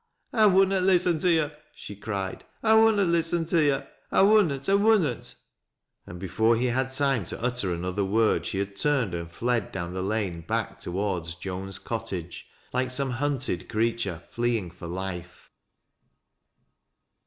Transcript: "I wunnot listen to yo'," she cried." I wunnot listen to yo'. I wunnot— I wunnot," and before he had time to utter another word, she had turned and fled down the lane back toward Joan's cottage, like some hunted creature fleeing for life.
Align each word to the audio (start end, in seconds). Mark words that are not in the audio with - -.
"I 0.43 0.47
wunnot 0.47 0.81
listen 0.81 1.19
to 1.19 1.29
yo'," 1.31 1.51
she 1.75 1.95
cried." 1.95 2.43
I 2.63 2.73
wunnot 2.73 3.05
listen 3.05 3.45
to 3.45 3.63
yo'. 3.63 3.85
I 4.11 4.23
wunnot— 4.23 4.67
I 4.67 4.73
wunnot," 4.73 5.35
and 6.07 6.17
before 6.17 6.55
he 6.55 6.65
had 6.65 6.89
time 6.89 7.23
to 7.25 7.39
utter 7.39 7.71
another 7.71 8.03
word, 8.03 8.47
she 8.47 8.57
had 8.57 8.75
turned 8.75 9.13
and 9.13 9.31
fled 9.31 9.71
down 9.71 9.93
the 9.93 10.01
lane 10.01 10.41
back 10.41 10.79
toward 10.79 11.27
Joan's 11.39 11.77
cottage, 11.77 12.47
like 12.73 12.89
some 12.89 13.11
hunted 13.11 13.69
creature 13.69 14.23
fleeing 14.31 14.71
for 14.71 14.87
life. 14.87 15.51